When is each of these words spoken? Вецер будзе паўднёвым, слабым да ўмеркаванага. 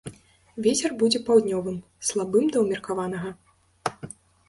Вецер 0.67 0.95
будзе 1.03 1.21
паўднёвым, 1.27 1.77
слабым 2.09 2.51
да 2.57 2.67
ўмеркаванага. 2.67 3.29